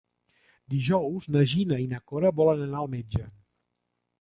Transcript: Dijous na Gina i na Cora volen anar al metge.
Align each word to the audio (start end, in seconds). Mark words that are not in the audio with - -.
Dijous 0.73 1.27
na 1.35 1.43
Gina 1.51 1.79
i 1.83 1.87
na 1.91 2.01
Cora 2.13 2.33
volen 2.41 2.65
anar 2.69 2.81
al 2.81 2.91
metge. 2.95 3.25